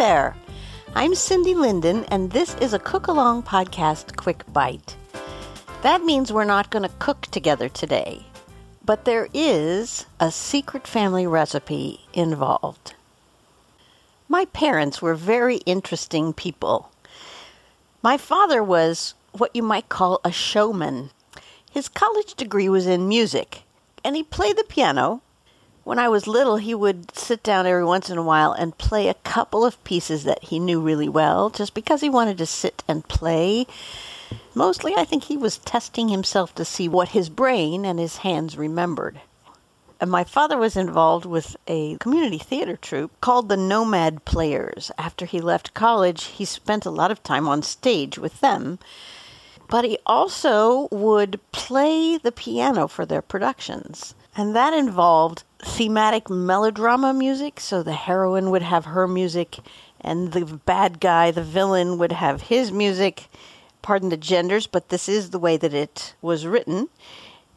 [0.00, 0.34] There.
[0.94, 4.96] I'm Cindy Linden, and this is a Cookalong Podcast Quick Bite.
[5.82, 8.24] That means we're not going to cook together today,
[8.82, 12.94] but there is a secret family recipe involved.
[14.26, 16.90] My parents were very interesting people.
[18.02, 21.10] My father was what you might call a showman.
[21.70, 23.64] His college degree was in music,
[24.02, 25.20] and he played the piano
[25.84, 29.08] when I was little, he would sit down every once in a while and play
[29.08, 32.82] a couple of pieces that he knew really well, just because he wanted to sit
[32.86, 33.66] and play.
[34.54, 38.58] Mostly, I think he was testing himself to see what his brain and his hands
[38.58, 39.20] remembered.
[40.00, 44.90] And my father was involved with a community theater troupe called the Nomad Players.
[44.96, 48.78] After he left college, he spent a lot of time on stage with them.
[49.68, 54.14] But he also would play the piano for their productions.
[54.36, 57.60] And that involved thematic melodrama music.
[57.60, 59.58] So the heroine would have her music,
[60.00, 63.28] and the bad guy, the villain, would have his music.
[63.82, 66.88] Pardon the genders, but this is the way that it was written.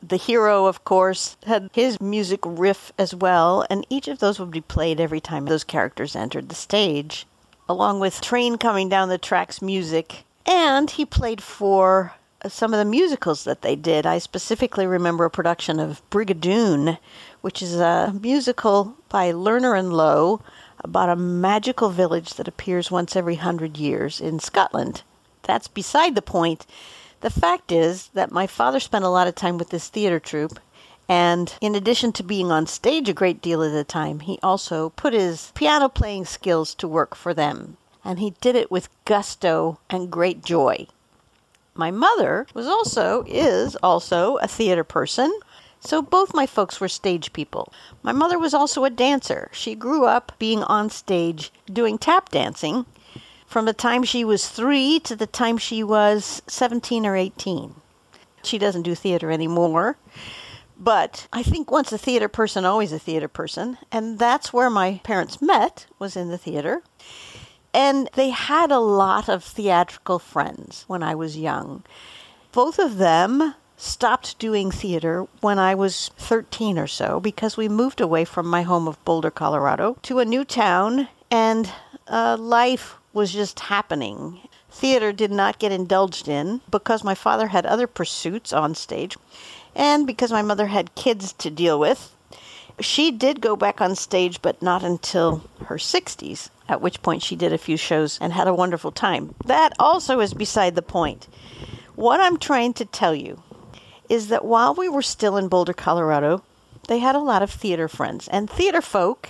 [0.01, 4.51] The hero, of course, had his music riff as well, and each of those would
[4.51, 7.25] be played every time those characters entered the stage,
[7.69, 10.25] along with Train Coming Down the Tracks music.
[10.45, 12.15] And he played for
[12.47, 14.05] some of the musicals that they did.
[14.05, 16.97] I specifically remember a production of Brigadoon,
[17.41, 20.41] which is a musical by Lerner and Loewe
[20.79, 25.03] about a magical village that appears once every hundred years in Scotland.
[25.43, 26.65] That's beside the point.
[27.21, 30.59] The fact is that my father spent a lot of time with this theater troupe,
[31.07, 34.89] and in addition to being on stage a great deal of the time, he also
[34.89, 37.77] put his piano playing skills to work for them.
[38.03, 40.87] And he did it with gusto and great joy.
[41.75, 45.39] My mother was also, is also a theater person.
[45.79, 47.73] So both my folks were stage people.
[48.03, 49.49] My mother was also a dancer.
[49.51, 52.85] She grew up being on stage doing tap dancing
[53.45, 57.75] from the time she was three to the time she was 17 or 18.
[58.43, 59.97] She doesn't do theater anymore.
[60.79, 63.77] But I think once a theater person, always a theater person.
[63.91, 66.81] And that's where my parents met, was in the theater.
[67.73, 71.83] And they had a lot of theatrical friends when I was young.
[72.51, 77.99] Both of them stopped doing theater when I was 13 or so because we moved
[77.99, 81.71] away from my home of Boulder, Colorado to a new town and
[82.07, 84.39] uh, life was just happening.
[84.69, 89.17] Theater did not get indulged in because my father had other pursuits on stage
[89.75, 92.12] and because my mother had kids to deal with.
[92.79, 97.35] She did go back on stage, but not until her 60s at which point she
[97.35, 99.35] did a few shows and had a wonderful time.
[99.45, 101.27] That also is beside the point.
[101.95, 103.43] What I'm trying to tell you
[104.09, 106.43] is that while we were still in Boulder, Colorado,
[106.87, 108.27] they had a lot of theater friends.
[108.29, 109.29] And theater folk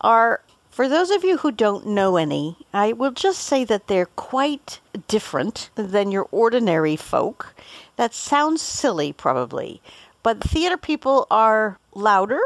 [0.00, 0.40] are,
[0.70, 4.80] for those of you who don't know any, I will just say that they're quite
[5.06, 7.54] different than your ordinary folk.
[7.96, 9.82] That sounds silly, probably.
[10.22, 12.40] But theater people are louder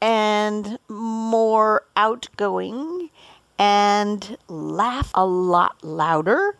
[0.00, 3.10] and more outgoing
[3.58, 6.56] and laugh a lot louder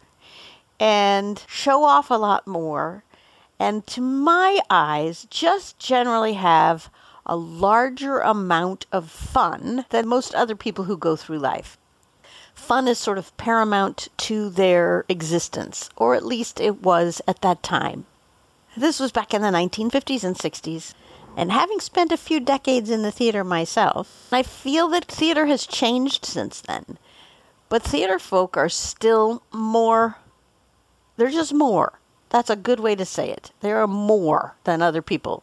[0.80, 3.04] and show off a lot more.
[3.58, 6.90] And to my eyes, just generally have
[7.24, 11.78] a larger amount of fun than most other people who go through life.
[12.54, 17.62] Fun is sort of paramount to their existence, or at least it was at that
[17.62, 18.06] time.
[18.76, 20.94] This was back in the 1950s and 60s.
[21.36, 25.66] And having spent a few decades in the theater myself, I feel that theater has
[25.66, 26.98] changed since then.
[27.68, 30.16] But theater folk are still more,
[31.16, 31.98] they're just more.
[32.30, 33.52] That's a good way to say it.
[33.60, 35.42] They are more than other people.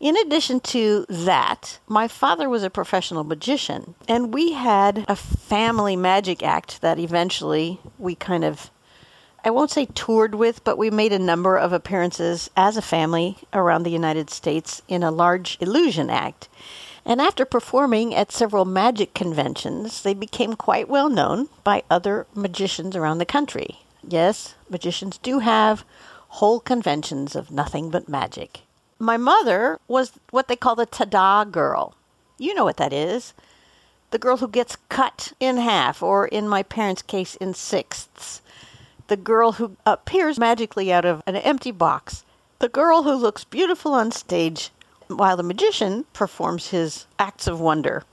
[0.00, 5.96] In addition to that, my father was a professional magician, and we had a family
[5.96, 8.70] magic act that eventually we kind of,
[9.44, 13.38] I won't say toured with, but we made a number of appearances as a family
[13.52, 16.48] around the United States in a large illusion act.
[17.04, 22.96] And after performing at several magic conventions, they became quite well known by other magicians
[22.96, 23.80] around the country.
[24.06, 25.84] Yes, magicians do have
[26.28, 28.60] whole conventions of nothing but magic.
[28.98, 31.94] My mother was what they call the tada girl.
[32.38, 33.32] You know what that is.
[34.10, 38.42] The girl who gets cut in half, or in my parents' case, in sixths.
[39.08, 42.24] The girl who appears magically out of an empty box.
[42.58, 44.70] The girl who looks beautiful on stage
[45.08, 48.04] while the magician performs his acts of wonder.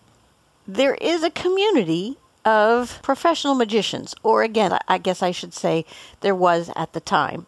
[0.67, 5.85] There is a community of professional magicians, or again, I guess I should say
[6.21, 7.45] there was at the time.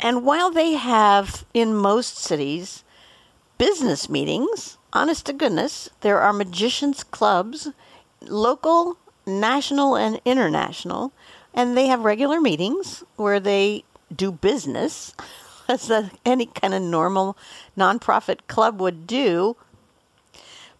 [0.00, 2.84] And while they have in most cities
[3.58, 7.68] business meetings, honest to goodness, there are magicians' clubs,
[8.22, 8.96] local,
[9.26, 11.12] national, and international,
[11.54, 13.84] and they have regular meetings where they
[14.14, 15.14] do business
[15.68, 17.36] as a, any kind of normal
[17.76, 19.56] nonprofit club would do.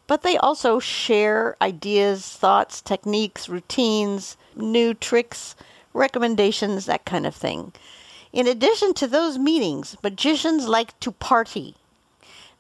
[0.07, 5.55] But they also share ideas, thoughts, techniques, routines, new tricks,
[5.95, 7.73] recommendations, that kind of thing.
[8.33, 11.77] In addition to those meetings, magicians like to party.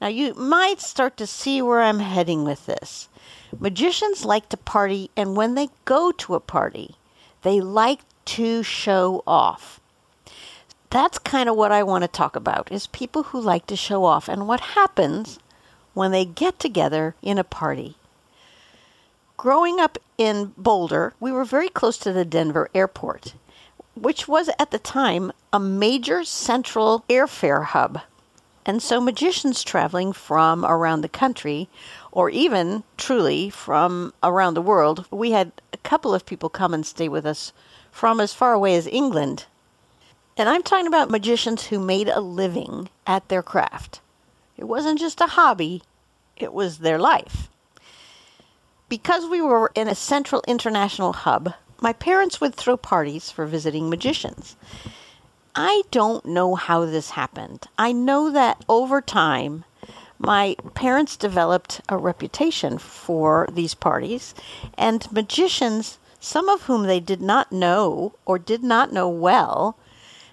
[0.00, 3.08] Now, you might start to see where I'm heading with this.
[3.58, 6.96] Magicians like to party, and when they go to a party,
[7.42, 9.80] they like to show off.
[10.90, 14.04] That's kind of what I want to talk about is people who like to show
[14.04, 15.38] off and what happens
[15.94, 17.96] when they get together in a party.
[19.36, 23.34] Growing up in Boulder, we were very close to the Denver airport
[23.94, 28.00] which was at the time a major central airfare hub.
[28.64, 31.68] And so magicians traveling from around the country,
[32.12, 36.86] or even truly from around the world, we had a couple of people come and
[36.86, 37.52] stay with us
[37.90, 39.46] from as far away as England.
[40.36, 44.00] And I'm talking about magicians who made a living at their craft.
[44.56, 45.82] It wasn't just a hobby,
[46.36, 47.48] it was their life.
[48.88, 53.90] Because we were in a central international hub, my parents would throw parties for visiting
[53.90, 54.56] magicians.
[55.54, 57.66] I don't know how this happened.
[57.76, 59.64] I know that over time,
[60.18, 64.34] my parents developed a reputation for these parties,
[64.78, 69.76] and magicians, some of whom they did not know or did not know well,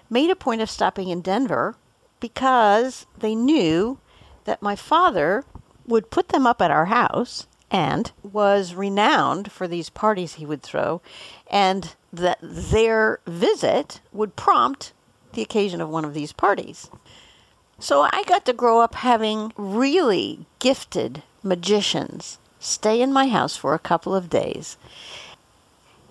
[0.08, 1.74] made a point of stopping in Denver
[2.18, 3.98] because they knew
[4.44, 5.44] that my father
[5.86, 10.62] would put them up at our house and was renowned for these parties he would
[10.62, 11.02] throw,
[11.50, 14.92] and that their visit would prompt
[15.32, 16.90] the occasion of one of these parties.
[17.78, 23.74] So I got to grow up having really gifted magicians stay in my house for
[23.74, 24.76] a couple of days.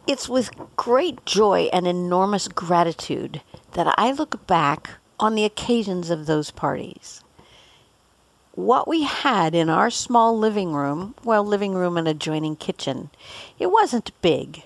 [0.08, 3.42] It's with great joy and enormous gratitude
[3.74, 7.24] that I look back on the occasions of those parties
[8.60, 13.10] what we had in our small living room, well, living room and adjoining kitchen,
[13.58, 14.64] it wasn't big,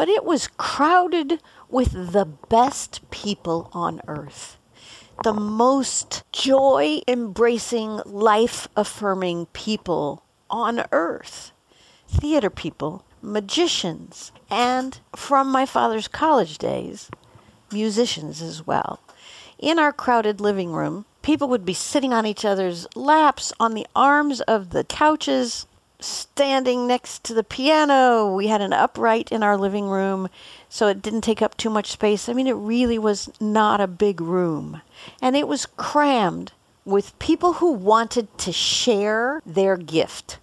[0.00, 4.56] but it was crowded with the best people on earth.
[5.24, 11.52] The most joy embracing, life affirming people on earth.
[12.08, 17.10] Theater people, magicians, and from my father's college days,
[17.70, 19.00] musicians as well.
[19.58, 23.86] In our crowded living room, people would be sitting on each other's laps, on the
[23.94, 25.66] arms of the couches,
[26.00, 28.34] standing next to the piano.
[28.34, 30.28] We had an upright in our living room,
[30.68, 32.28] so it didn't take up too much space.
[32.28, 34.82] I mean, it really was not a big room.
[35.20, 36.52] And it was crammed
[36.84, 40.38] with people who wanted to share their gift.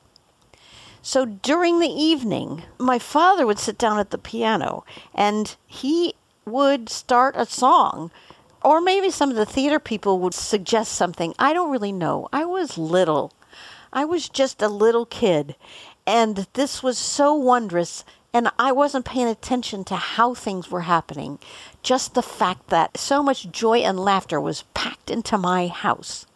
[1.01, 4.83] So during the evening, my father would sit down at the piano
[5.13, 8.11] and he would start a song
[8.61, 11.33] or maybe some of the theater people would suggest something.
[11.39, 12.27] I don't really know.
[12.33, 13.31] I was little.
[13.97, 15.55] I was just a little kid.
[16.05, 18.05] And this was so wondrous.
[18.31, 21.39] And I wasn't paying attention to how things were happening.
[21.81, 26.27] Just the fact that so much joy and laughter was packed into my house.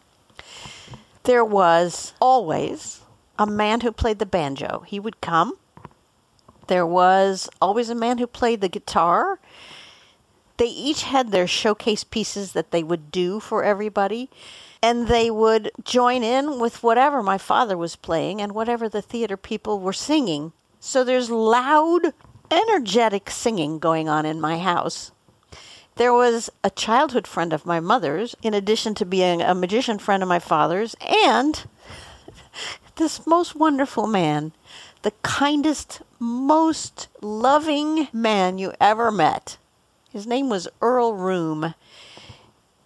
[1.22, 3.02] There was always
[3.38, 4.82] a man who played the banjo.
[4.84, 5.56] He would come.
[6.66, 9.38] There was always a man who played the guitar
[10.62, 14.30] they each had their showcase pieces that they would do for everybody.
[14.82, 19.36] And they would join in with whatever my father was playing and whatever the theater
[19.36, 20.52] people were singing.
[20.80, 22.12] So there's loud,
[22.50, 25.12] energetic singing going on in my house.
[25.96, 30.22] There was a childhood friend of my mother's, in addition to being a magician friend
[30.22, 31.64] of my father's, and
[32.96, 34.52] this most wonderful man,
[35.02, 39.58] the kindest, most loving man you ever met.
[40.10, 41.74] His name was Earl Room.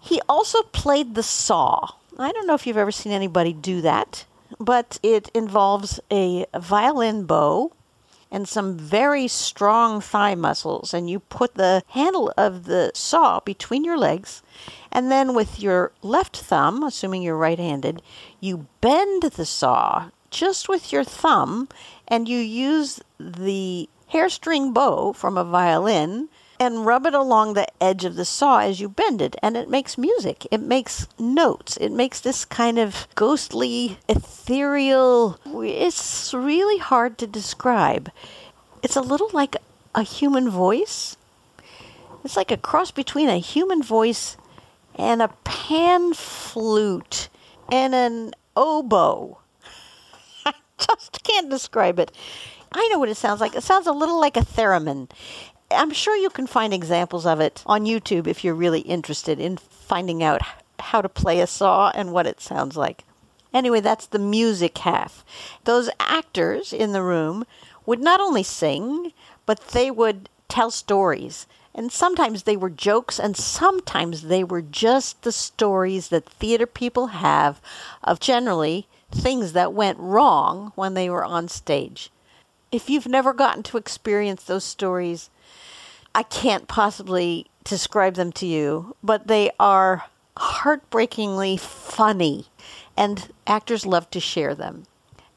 [0.06, 1.88] He also played the saw.
[2.16, 4.24] I don't know if you've ever seen anybody do that,
[4.60, 7.72] but it involves a violin bow
[8.30, 10.94] and some very strong thigh muscles.
[10.94, 14.42] And you put the handle of the saw between your legs,
[14.92, 18.00] and then with your left thumb, assuming you're right handed,
[18.38, 21.68] you bend the saw just with your thumb,
[22.06, 28.04] and you use the hairstring bow from a violin and rub it along the edge
[28.04, 30.46] of the saw as you bend it, and it makes music.
[30.50, 31.76] It makes notes.
[31.76, 35.38] It makes this kind of ghostly, ethereal.
[35.44, 38.10] It's really hard to describe.
[38.82, 39.56] It's a little like
[39.94, 41.16] a human voice.
[42.24, 44.36] It's like a cross between a human voice
[44.94, 47.28] and a pan flute
[47.70, 49.38] and an oboe.
[50.46, 52.12] I just can't describe it.
[52.72, 53.54] I know what it sounds like.
[53.54, 55.08] It sounds a little like a theremin.
[55.70, 59.56] I'm sure you can find examples of it on YouTube if you're really interested in
[59.56, 60.40] finding out
[60.78, 63.04] how to play a saw and what it sounds like.
[63.52, 65.24] Anyway, that's the music half.
[65.64, 67.44] Those actors in the room
[67.84, 69.12] would not only sing,
[69.44, 71.46] but they would tell stories.
[71.74, 77.08] And sometimes they were jokes, and sometimes they were just the stories that theater people
[77.08, 77.60] have
[78.04, 82.10] of generally things that went wrong when they were on stage.
[82.72, 85.30] If you've never gotten to experience those stories,
[86.16, 90.06] I can't possibly describe them to you, but they are
[90.38, 92.46] heartbreakingly funny,
[92.96, 94.84] and actors love to share them.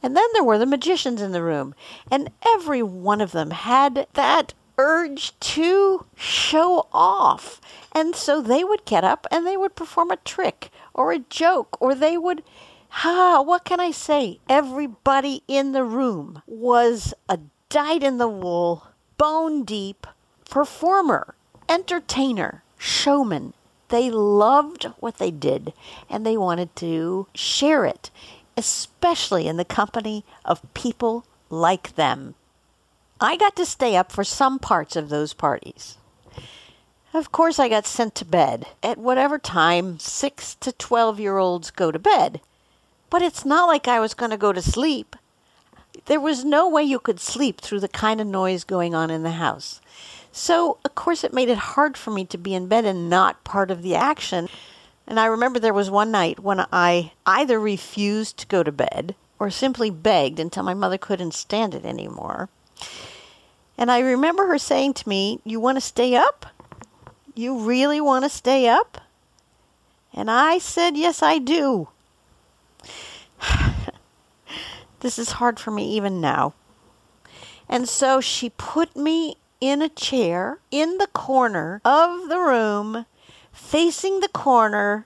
[0.01, 1.75] And then there were the magicians in the room,
[2.09, 7.59] and every one of them had that urge to show off.
[7.91, 11.75] And so they would get up and they would perform a trick or a joke,
[11.81, 12.41] or they would,
[13.03, 14.39] ah, what can I say?
[14.47, 20.07] Everybody in the room was a dyed in the wool, bone deep
[20.49, 21.35] performer,
[21.67, 23.53] entertainer, showman.
[23.89, 25.73] They loved what they did
[26.09, 28.09] and they wanted to share it,
[28.57, 32.35] especially in the company of people like them.
[33.21, 35.97] I got to stay up for some parts of those parties.
[37.13, 41.71] Of course, I got sent to bed at whatever time six to twelve year olds
[41.71, 42.39] go to bed.
[43.09, 45.15] But it's not like I was going to go to sleep.
[46.05, 49.23] There was no way you could sleep through the kind of noise going on in
[49.23, 49.81] the house.
[50.31, 53.43] So, of course, it made it hard for me to be in bed and not
[53.43, 54.47] part of the action.
[55.07, 59.15] And I remember there was one night when I either refused to go to bed
[59.39, 62.49] or simply begged until my mother couldn't stand it anymore.
[63.77, 66.45] And I remember her saying to me, You want to stay up?
[67.33, 69.01] You really want to stay up?
[70.13, 71.87] And I said, Yes, I do.
[74.99, 76.53] this is hard for me even now.
[77.69, 83.05] And so she put me in a chair in the corner of the room,
[83.51, 85.05] facing the corner.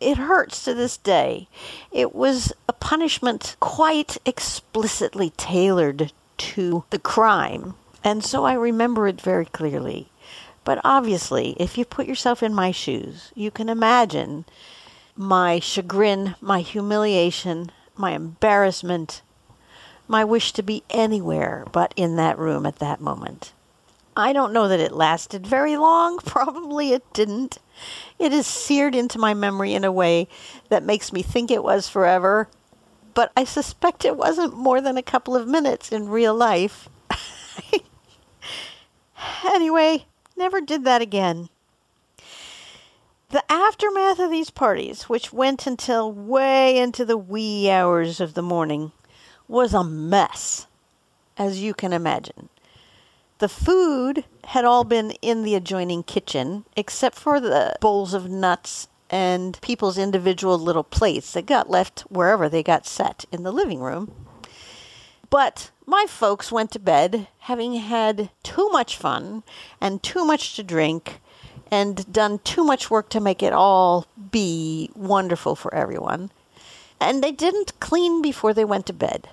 [0.00, 1.48] It hurts to this day.
[1.90, 9.20] It was a punishment quite explicitly tailored to the crime, and so I remember it
[9.20, 10.08] very clearly.
[10.64, 14.44] But obviously, if you put yourself in my shoes, you can imagine
[15.16, 19.22] my chagrin, my humiliation, my embarrassment,
[20.06, 23.52] my wish to be anywhere but in that room at that moment.
[24.18, 26.18] I don't know that it lasted very long.
[26.24, 27.58] Probably it didn't.
[28.18, 30.28] It is seared into my memory in a way
[30.68, 32.48] that makes me think it was forever.
[33.14, 36.88] But I suspect it wasn't more than a couple of minutes in real life.
[39.44, 40.06] anyway,
[40.36, 41.48] never did that again.
[43.30, 48.42] The aftermath of these parties, which went until way into the wee hours of the
[48.42, 48.92] morning,
[49.46, 50.66] was a mess,
[51.36, 52.48] as you can imagine.
[53.38, 58.88] The food had all been in the adjoining kitchen, except for the bowls of nuts
[59.10, 63.78] and people's individual little plates that got left wherever they got set in the living
[63.78, 64.12] room.
[65.30, 69.44] But my folks went to bed having had too much fun
[69.80, 71.20] and too much to drink
[71.70, 76.32] and done too much work to make it all be wonderful for everyone.
[76.98, 79.28] And they didn't clean before they went to bed.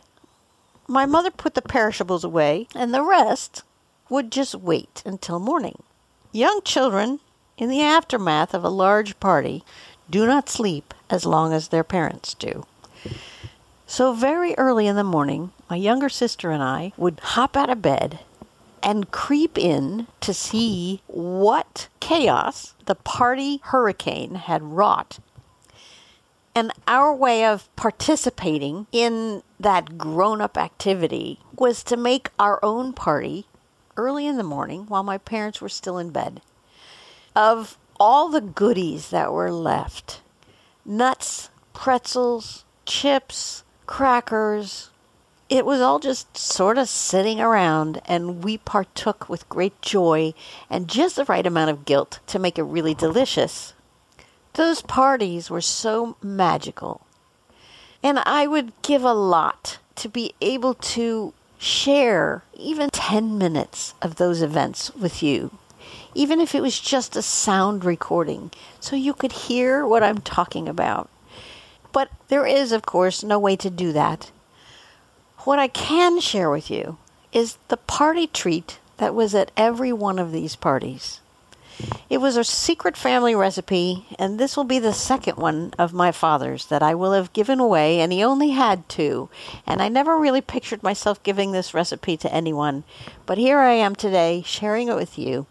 [0.88, 3.64] My mother put the perishables away, and the rest
[4.10, 5.84] would just wait until morning.
[6.32, 7.20] Young children,
[7.58, 9.64] in the aftermath of a large party,
[10.10, 12.66] do not sleep as long as their parents do.
[13.88, 17.82] So, very early in the morning, my younger sister and I would hop out of
[17.82, 18.20] bed
[18.82, 25.20] and creep in to see what chaos the party hurricane had wrought.
[26.54, 32.94] And our way of participating in that grown up activity was to make our own
[32.94, 33.46] party
[33.98, 36.42] early in the morning while my parents were still in bed
[37.36, 40.22] of all the goodies that were left
[40.86, 44.90] nuts, pretzels, chips, crackers.
[45.50, 50.34] It was all just sort of sitting around, and we partook with great joy
[50.70, 53.74] and just the right amount of guilt to make it really delicious.
[54.54, 57.02] Those parties were so magical.
[58.02, 64.16] And I would give a lot to be able to share even 10 minutes of
[64.16, 65.52] those events with you
[66.16, 70.68] even if it was just a sound recording, so you could hear what I'm talking
[70.68, 71.10] about.
[71.92, 74.32] But there is, of course, no way to do that.
[75.40, 76.98] What I can share with you
[77.34, 81.20] is the party treat that was at every one of these parties.
[82.08, 86.12] It was a secret family recipe, and this will be the second one of my
[86.12, 89.30] father's that I will have given away, and he only had two.
[89.66, 92.84] And I never really pictured myself giving this recipe to anyone,
[93.26, 95.48] but here I am today sharing it with you.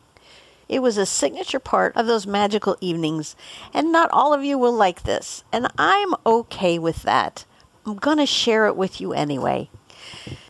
[0.68, 3.34] It was a signature part of those magical evenings,
[3.72, 7.44] and not all of you will like this, and I'm okay with that.
[7.84, 9.70] I'm going to share it with you anyway.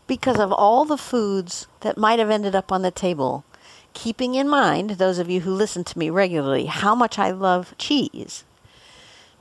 [0.07, 3.45] Because of all the foods that might have ended up on the table,
[3.95, 7.75] keeping in mind, those of you who listen to me regularly, how much I love
[7.79, 8.45] cheese.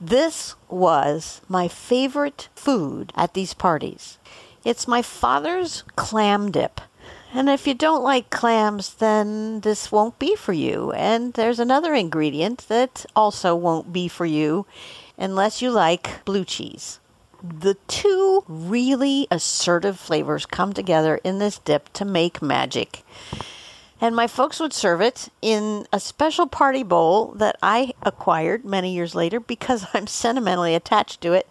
[0.00, 4.18] This was my favorite food at these parties.
[4.64, 6.80] It's my father's clam dip.
[7.32, 10.92] And if you don't like clams, then this won't be for you.
[10.92, 14.66] And there's another ingredient that also won't be for you
[15.18, 17.00] unless you like blue cheese.
[17.42, 23.04] The two really assertive flavors come together in this dip to make magic.
[24.04, 28.92] And my folks would serve it in a special party bowl that I acquired many
[28.92, 31.48] years later because I'm sentimentally attached to it.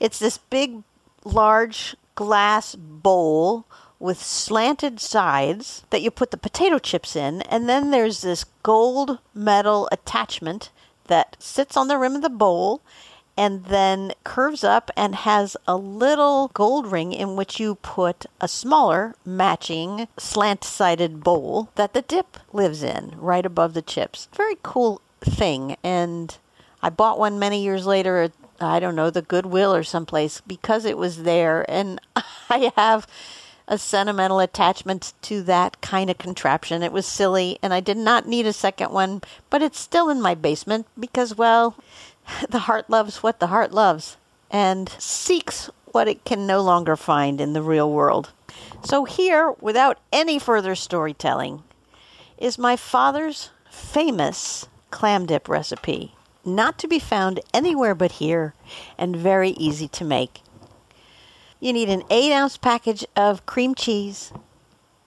[0.00, 0.82] It's this big,
[1.24, 3.66] large glass bowl
[4.00, 9.20] with slanted sides that you put the potato chips in, and then there's this gold
[9.32, 10.70] metal attachment
[11.06, 12.80] that sits on the rim of the bowl
[13.36, 18.48] and then curves up and has a little gold ring in which you put a
[18.48, 24.28] smaller matching slant sided bowl that the dip lives in right above the chips.
[24.34, 25.76] Very cool thing.
[25.82, 26.36] And
[26.82, 30.84] I bought one many years later at, I don't know, the Goodwill or someplace because
[30.84, 31.64] it was there.
[31.70, 32.00] And
[32.50, 33.06] I have
[33.68, 36.82] a sentimental attachment to that kind of contraption.
[36.82, 40.20] It was silly, and I did not need a second one, but it's still in
[40.20, 41.76] my basement because, well,
[42.48, 44.16] the heart loves what the heart loves
[44.50, 48.32] and seeks what it can no longer find in the real world.
[48.84, 51.62] So, here, without any further storytelling,
[52.38, 58.54] is my father's famous clam dip recipe, not to be found anywhere but here
[58.98, 60.42] and very easy to make.
[61.60, 64.32] You need an eight ounce package of cream cheese.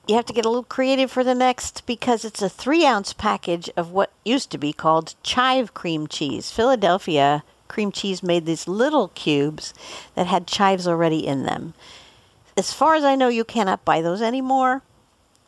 [0.08, 3.12] You have to get a little creative for the next because it's a three ounce
[3.12, 6.52] package of what used to be called chive cream cheese.
[6.52, 9.74] Philadelphia cream cheese made these little cubes
[10.14, 11.74] that had chives already in them.
[12.56, 14.84] As far as I know, you cannot buy those anymore.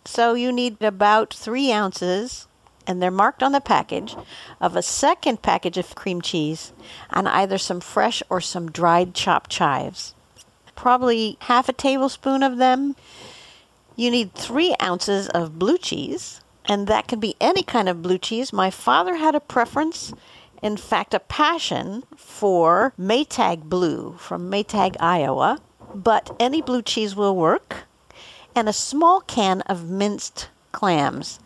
[0.06, 2.48] So you need about three ounces,
[2.88, 4.16] and they're marked on the package,
[4.60, 6.74] of a second package of cream cheese
[7.12, 10.16] and either some fresh or some dried chopped chives
[10.78, 12.96] probably half a tablespoon of them.
[14.00, 18.20] You need three ounces of blue cheese, and that can be any kind of blue
[18.20, 18.54] cheese.
[18.54, 20.14] My father had a preference,
[20.62, 25.60] in fact, a passion for Maytag Blue from Maytag, Iowa,
[25.96, 27.86] but any blue cheese will work.
[28.56, 31.40] And a small can of minced clams.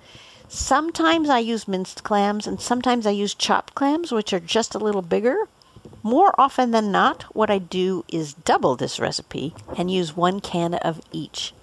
[0.49, 4.79] Sometimes I use minced clams, and sometimes I use chopped clams, which are just a
[4.79, 5.47] little bigger.
[6.03, 10.73] More often than not, what I do is double this recipe and use one can
[10.73, 11.53] of each.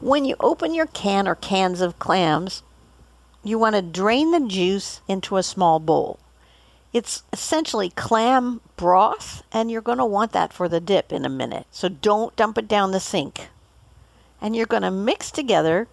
[0.00, 2.62] When you open your can or cans of clams,
[3.42, 6.18] you want to drain the juice into a small bowl.
[6.92, 11.30] It's essentially clam broth, and you're going to want that for the dip in a
[11.30, 11.66] minute.
[11.70, 13.48] So don't dump it down the sink.
[14.40, 15.88] And you're going to mix together,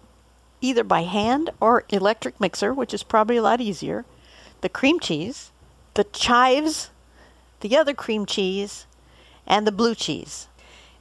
[0.60, 4.04] either by hand or electric mixer, which is probably a lot easier,
[4.60, 5.50] the cream cheese,
[5.94, 6.90] the chives
[7.64, 8.86] the other cream cheese,
[9.46, 10.48] and the blue cheese.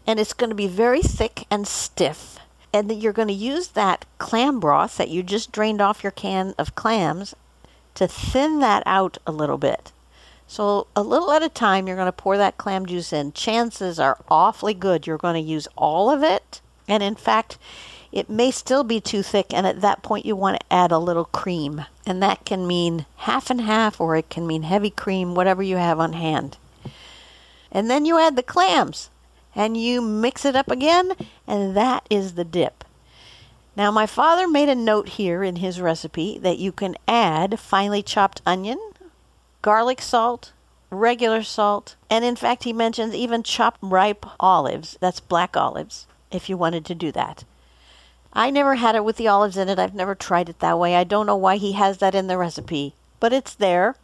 [0.07, 2.39] And it's going to be very thick and stiff.
[2.73, 6.11] And then you're going to use that clam broth that you just drained off your
[6.11, 7.35] can of clams
[7.93, 9.91] to thin that out a little bit.
[10.47, 13.31] So, a little at a time, you're going to pour that clam juice in.
[13.31, 16.61] Chances are awfully good you're going to use all of it.
[16.87, 17.57] And in fact,
[18.11, 20.99] it may still be too thick, and at that point, you want to add a
[20.99, 21.85] little cream.
[22.05, 25.77] And that can mean half and half, or it can mean heavy cream, whatever you
[25.77, 26.57] have on hand.
[27.71, 29.09] And then you add the clams,
[29.55, 31.13] and you mix it up again,
[31.47, 32.83] and that is the dip.
[33.75, 38.03] Now, my father made a note here in his recipe that you can add finely
[38.03, 38.79] chopped onion,
[39.61, 40.51] garlic salt,
[40.91, 44.97] regular salt, and in fact, he mentions even chopped ripe olives.
[44.99, 47.43] That's black olives, if you wanted to do that.
[48.31, 49.79] I never had it with the olives in it.
[49.79, 50.95] I've never tried it that way.
[50.95, 53.95] I don't know why he has that in the recipe, but it's there.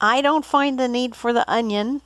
[0.00, 2.02] I don't find the need for the onion,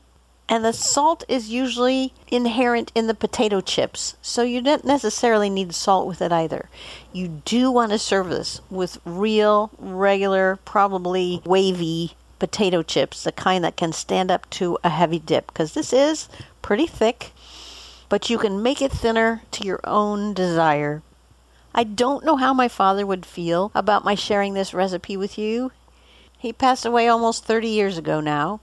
[0.48, 5.74] and the salt is usually inherent in the potato chips, so you don't necessarily need
[5.74, 6.68] salt with it either.
[7.12, 13.64] You do want to serve this with real, regular, probably wavy potato chips, the kind
[13.64, 16.28] that can stand up to a heavy dip, because this is
[16.62, 17.32] pretty thick,
[18.08, 21.02] but you can make it thinner to your own desire.
[21.74, 25.72] I don't know how my father would feel about my sharing this recipe with you.
[26.38, 28.60] He passed away almost 30 years ago now.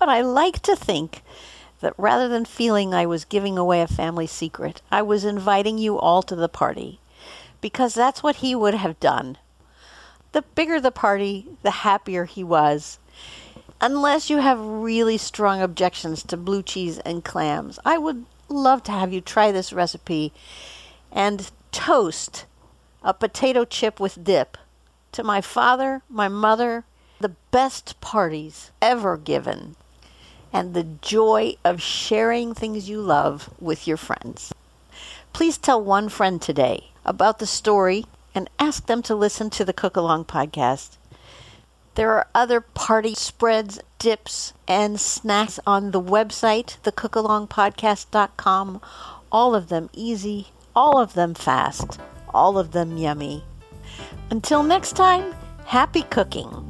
[0.00, 1.22] But I like to think
[1.80, 5.98] that rather than feeling I was giving away a family secret, I was inviting you
[5.98, 7.00] all to the party.
[7.60, 9.36] Because that's what he would have done.
[10.32, 12.98] The bigger the party, the happier he was.
[13.82, 18.92] Unless you have really strong objections to blue cheese and clams, I would love to
[18.92, 20.32] have you try this recipe
[21.12, 22.46] and toast
[23.02, 24.56] a potato chip with dip
[25.12, 26.84] to my father, my mother,
[27.20, 29.76] the best parties ever given,
[30.52, 34.52] and the joy of sharing things you love with your friends.
[35.32, 39.72] Please tell one friend today about the story and ask them to listen to the
[39.72, 40.96] Cookalong podcast.
[41.94, 48.80] There are other party spreads, dips, and snacks on the website, thecookalongpodcast.com.
[49.32, 52.00] All of them easy, all of them fast,
[52.32, 53.44] all of them yummy.
[54.30, 55.34] Until next time,
[55.66, 56.69] happy cooking.